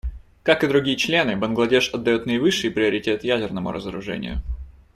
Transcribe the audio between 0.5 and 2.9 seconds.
и другие члены, Бангладеш отдает наивысший